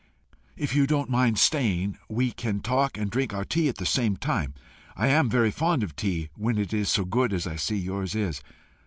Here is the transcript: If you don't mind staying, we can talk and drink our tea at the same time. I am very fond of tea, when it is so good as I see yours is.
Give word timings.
If 0.57 0.73
you 0.73 0.87
don't 0.87 1.11
mind 1.11 1.37
staying, 1.37 1.95
we 2.09 2.31
can 2.31 2.61
talk 2.61 2.97
and 2.97 3.07
drink 3.11 3.35
our 3.35 3.45
tea 3.45 3.69
at 3.69 3.75
the 3.77 3.85
same 3.85 4.17
time. 4.17 4.55
I 4.95 5.09
am 5.09 5.29
very 5.29 5.51
fond 5.51 5.83
of 5.83 5.95
tea, 5.95 6.29
when 6.35 6.57
it 6.57 6.73
is 6.73 6.89
so 6.89 7.05
good 7.05 7.31
as 7.31 7.45
I 7.45 7.55
see 7.55 7.77
yours 7.77 8.15
is. 8.15 8.41